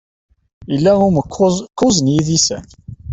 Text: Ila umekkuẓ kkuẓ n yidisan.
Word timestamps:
Ila 0.75 0.91
umekkuẓ 1.07 1.55
kkuẓ 1.67 1.97
n 2.01 2.07
yidisan. 2.13 2.63